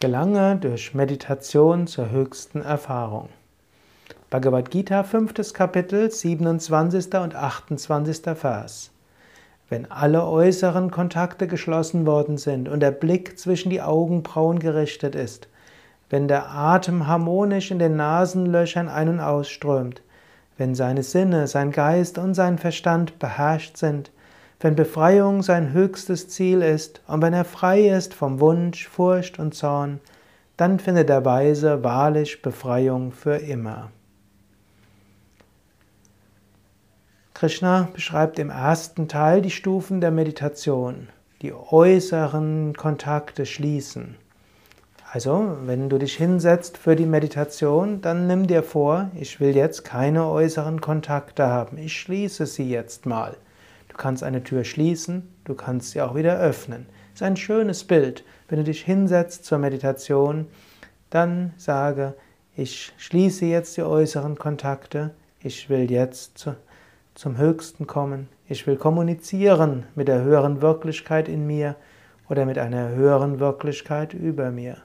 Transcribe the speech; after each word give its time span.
Gelange 0.00 0.54
durch 0.54 0.94
Meditation 0.94 1.88
zur 1.88 2.12
höchsten 2.12 2.62
Erfahrung. 2.62 3.30
Bhagavad 4.30 4.70
Gita, 4.70 5.02
5. 5.02 5.52
Kapitel, 5.52 6.08
27. 6.08 7.12
und 7.14 7.34
28. 7.34 8.20
Vers. 8.36 8.92
Wenn 9.68 9.90
alle 9.90 10.24
äußeren 10.24 10.92
Kontakte 10.92 11.48
geschlossen 11.48 12.06
worden 12.06 12.38
sind 12.38 12.68
und 12.68 12.78
der 12.78 12.92
Blick 12.92 13.40
zwischen 13.40 13.70
die 13.70 13.82
Augenbrauen 13.82 14.60
gerichtet 14.60 15.16
ist, 15.16 15.48
wenn 16.10 16.28
der 16.28 16.48
Atem 16.48 17.08
harmonisch 17.08 17.72
in 17.72 17.80
den 17.80 17.96
Nasenlöchern 17.96 18.88
ein- 18.88 19.08
und 19.08 19.18
ausströmt, 19.18 20.00
wenn 20.58 20.76
seine 20.76 21.02
Sinne, 21.02 21.48
sein 21.48 21.72
Geist 21.72 22.18
und 22.18 22.34
sein 22.34 22.58
Verstand 22.58 23.18
beherrscht 23.18 23.76
sind, 23.76 24.12
wenn 24.60 24.74
Befreiung 24.74 25.42
sein 25.42 25.72
höchstes 25.72 26.28
Ziel 26.28 26.62
ist 26.62 27.00
und 27.06 27.22
wenn 27.22 27.32
er 27.32 27.44
frei 27.44 27.88
ist 27.88 28.12
vom 28.12 28.40
Wunsch, 28.40 28.88
Furcht 28.88 29.38
und 29.38 29.54
Zorn, 29.54 30.00
dann 30.56 30.80
findet 30.80 31.08
der 31.08 31.24
Weise 31.24 31.84
wahrlich 31.84 32.42
Befreiung 32.42 33.12
für 33.12 33.36
immer. 33.36 33.92
Krishna 37.34 37.88
beschreibt 37.92 38.40
im 38.40 38.50
ersten 38.50 39.06
Teil 39.06 39.42
die 39.42 39.52
Stufen 39.52 40.00
der 40.00 40.10
Meditation, 40.10 41.08
die 41.40 41.54
äußeren 41.54 42.74
Kontakte 42.74 43.46
schließen. 43.46 44.16
Also, 45.12 45.56
wenn 45.64 45.88
du 45.88 45.98
dich 45.98 46.16
hinsetzt 46.16 46.76
für 46.76 46.96
die 46.96 47.06
Meditation, 47.06 48.00
dann 48.00 48.26
nimm 48.26 48.48
dir 48.48 48.64
vor, 48.64 49.12
ich 49.14 49.38
will 49.38 49.54
jetzt 49.54 49.84
keine 49.84 50.26
äußeren 50.26 50.80
Kontakte 50.80 51.46
haben, 51.46 51.78
ich 51.78 51.98
schließe 51.98 52.44
sie 52.44 52.68
jetzt 52.68 53.06
mal 53.06 53.36
kannst 53.96 54.22
eine 54.22 54.42
Tür 54.42 54.64
schließen, 54.64 55.28
du 55.44 55.54
kannst 55.54 55.90
sie 55.90 56.00
auch 56.00 56.14
wieder 56.14 56.38
öffnen. 56.38 56.86
Ist 57.14 57.22
ein 57.22 57.36
schönes 57.36 57.84
Bild. 57.84 58.24
Wenn 58.48 58.58
du 58.58 58.64
dich 58.64 58.82
hinsetzt 58.82 59.44
zur 59.44 59.58
Meditation, 59.58 60.46
dann 61.10 61.52
sage, 61.56 62.14
ich 62.56 62.92
schließe 62.98 63.46
jetzt 63.46 63.76
die 63.76 63.82
äußeren 63.82 64.36
Kontakte, 64.36 65.14
ich 65.40 65.70
will 65.70 65.90
jetzt 65.90 66.38
zu, 66.38 66.56
zum 67.14 67.36
Höchsten 67.36 67.86
kommen, 67.86 68.28
ich 68.48 68.66
will 68.66 68.76
kommunizieren 68.76 69.84
mit 69.94 70.08
der 70.08 70.22
höheren 70.22 70.62
Wirklichkeit 70.62 71.28
in 71.28 71.46
mir 71.46 71.76
oder 72.28 72.46
mit 72.46 72.58
einer 72.58 72.90
höheren 72.90 73.40
Wirklichkeit 73.40 74.14
über 74.14 74.50
mir. 74.50 74.78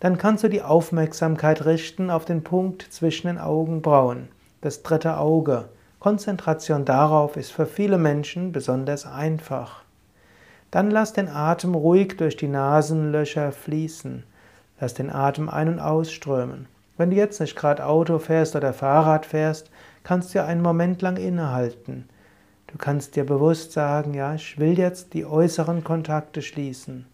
Dann 0.00 0.18
kannst 0.18 0.44
du 0.44 0.48
die 0.48 0.62
Aufmerksamkeit 0.62 1.64
richten 1.64 2.10
auf 2.10 2.24
den 2.24 2.44
Punkt 2.44 2.82
zwischen 2.82 3.28
den 3.28 3.38
Augenbrauen, 3.38 4.28
das 4.60 4.82
dritte 4.82 5.16
Auge, 5.16 5.68
Konzentration 5.98 6.84
darauf 6.84 7.36
ist 7.36 7.52
für 7.52 7.66
viele 7.66 7.98
Menschen 7.98 8.52
besonders 8.52 9.06
einfach. 9.06 9.82
Dann 10.70 10.90
lass 10.90 11.12
den 11.12 11.28
Atem 11.28 11.74
ruhig 11.74 12.16
durch 12.16 12.36
die 12.36 12.48
Nasenlöcher 12.48 13.50
fließen. 13.50 14.24
Lass 14.78 14.94
den 14.94 15.10
Atem 15.10 15.48
ein- 15.48 15.68
und 15.68 15.80
ausströmen. 15.80 16.66
Wenn 16.98 17.10
du 17.10 17.16
jetzt 17.16 17.40
nicht 17.40 17.56
gerade 17.56 17.86
Auto 17.86 18.18
fährst 18.18 18.56
oder 18.56 18.72
Fahrrad 18.72 19.26
fährst, 19.26 19.70
kannst 20.02 20.34
du 20.34 20.44
einen 20.44 20.62
Moment 20.62 21.02
lang 21.02 21.16
innehalten. 21.16 22.08
Du 22.66 22.78
kannst 22.78 23.16
dir 23.16 23.24
bewusst 23.24 23.72
sagen, 23.72 24.12
ja, 24.12 24.34
ich 24.34 24.58
will 24.58 24.78
jetzt 24.78 25.14
die 25.14 25.24
äußeren 25.24 25.82
Kontakte 25.82 26.42
schließen. 26.42 27.06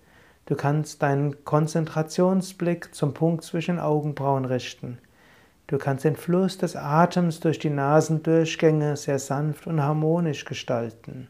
Du 0.47 0.57
kannst 0.57 1.03
deinen 1.03 1.45
Konzentrationsblick 1.45 2.95
zum 2.95 3.15
Punkt 3.15 3.45
zwischen 3.45 3.79
Augenbrauen 3.79 4.45
richten. 4.45 4.99
Du 5.73 5.79
kannst 5.79 6.05
den 6.05 6.17
Fluss 6.17 6.59
des 6.59 6.77
Atems 6.77 7.41
durch 7.41 7.59
die 7.59 7.71
Nasendurchgänge 7.71 8.95
sehr 8.95 9.19
sanft 9.19 9.67
und 9.67 9.83
harmonisch 9.83 10.45
gestalten. 10.45 11.29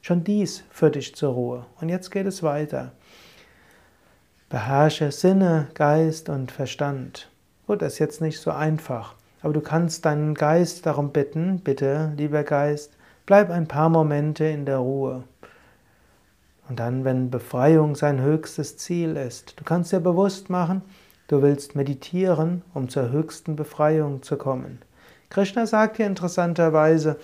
Schon 0.00 0.24
dies 0.24 0.64
führt 0.70 0.94
dich 0.94 1.14
zur 1.14 1.34
Ruhe. 1.34 1.66
Und 1.78 1.90
jetzt 1.90 2.10
geht 2.10 2.26
es 2.26 2.42
weiter. 2.42 2.92
Beherrsche 4.48 5.12
Sinne, 5.12 5.68
Geist 5.74 6.30
und 6.30 6.52
Verstand. 6.52 7.30
Gut, 7.66 7.82
das 7.82 7.92
ist 7.92 7.98
jetzt 7.98 8.22
nicht 8.22 8.40
so 8.40 8.50
einfach, 8.50 9.14
aber 9.42 9.52
du 9.52 9.60
kannst 9.60 10.06
deinen 10.06 10.32
Geist 10.32 10.86
darum 10.86 11.10
bitten, 11.10 11.60
bitte, 11.60 12.14
lieber 12.16 12.44
Geist, 12.44 12.96
bleib 13.26 13.50
ein 13.50 13.68
paar 13.68 13.90
Momente 13.90 14.46
in 14.46 14.64
der 14.64 14.78
Ruhe. 14.78 15.24
Und 16.70 16.80
dann, 16.80 17.04
wenn 17.04 17.30
Befreiung 17.30 17.94
sein 17.94 18.22
höchstes 18.22 18.78
Ziel 18.78 19.16
ist, 19.18 19.60
du 19.60 19.64
kannst 19.64 19.92
dir 19.92 20.00
bewusst 20.00 20.48
machen, 20.48 20.80
Du 21.28 21.42
willst 21.42 21.74
meditieren, 21.74 22.62
um 22.72 22.88
zur 22.88 23.10
höchsten 23.10 23.56
Befreiung 23.56 24.22
zu 24.22 24.36
kommen. 24.36 24.80
Krishna 25.28 25.66
sagt 25.66 25.96
hier 25.96 26.06
interessanterweise, 26.06 27.18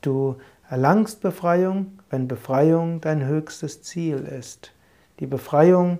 du 0.00 0.36
erlangst 0.68 1.20
Befreiung, 1.20 1.98
wenn 2.08 2.28
Befreiung 2.28 3.00
dein 3.00 3.26
höchstes 3.26 3.82
Ziel 3.82 4.18
ist. 4.18 4.72
Die 5.18 5.26
Befreiung 5.26 5.98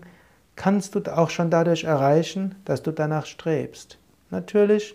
kannst 0.57 0.95
du 0.95 1.01
auch 1.17 1.31
schon 1.31 1.51
dadurch 1.51 1.85
erreichen, 1.85 2.55
dass 2.65 2.83
du 2.83 2.93
danach 2.93 3.27
strebst. 3.27 3.99
Natürlich 4.31 4.95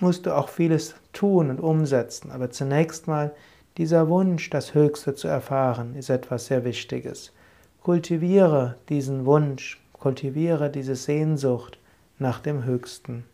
musst 0.00 0.26
du 0.26 0.34
auch 0.34 0.48
vieles 0.48 0.94
tun 1.12 1.50
und 1.50 1.60
umsetzen, 1.60 2.30
aber 2.30 2.50
zunächst 2.50 3.06
mal 3.06 3.32
dieser 3.76 4.08
Wunsch, 4.08 4.50
das 4.50 4.74
Höchste 4.74 5.14
zu 5.14 5.28
erfahren, 5.28 5.94
ist 5.94 6.10
etwas 6.10 6.46
sehr 6.46 6.64
Wichtiges. 6.64 7.32
Kultiviere 7.82 8.76
diesen 8.88 9.26
Wunsch, 9.26 9.80
Kultiviere 10.00 10.70
diese 10.70 10.96
Sehnsucht 10.96 11.78
nach 12.18 12.40
dem 12.40 12.64
Höchsten. 12.64 13.24